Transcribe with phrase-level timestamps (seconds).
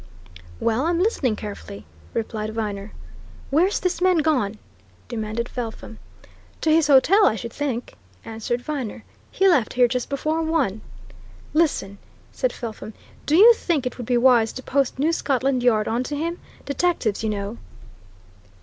[0.59, 2.91] "Well I'm listening carefully," replied Viner.
[3.51, 4.57] "Where's this man gone?"
[5.07, 5.99] demanded Felpham.
[6.61, 7.93] "To his hotel, I should think,"
[8.25, 9.03] answered Viner.
[9.31, 10.81] "He left here just before one."
[11.53, 11.99] "Listen!"
[12.31, 12.95] said Felpham.
[13.27, 16.39] "Do you think it would be wise to post New Scotland Yard on to him
[16.65, 17.57] detectives, you know?"